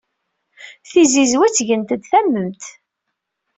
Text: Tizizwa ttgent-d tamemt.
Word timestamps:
Tizizwa 0.89 1.47
ttgent-d 1.49 1.91
tamemt. 2.09 2.63